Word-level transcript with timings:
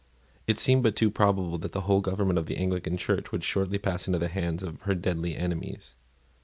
It 0.47 0.57
seemed 0.57 0.81
but 0.81 0.95
too 0.95 1.11
probable 1.11 1.59
that 1.59 1.73
the 1.73 1.81
whole 1.81 2.01
government 2.01 2.39
of 2.39 2.47
the 2.47 2.57
Anglican 2.57 2.97
Church 2.97 3.31
would 3.31 3.43
shortly 3.43 3.77
pass 3.77 4.07
into 4.07 4.17
the 4.17 4.29
hands 4.29 4.63
of 4.63 4.81
her 4.81 4.95
deadly 4.95 5.37
enemies. 5.37 5.93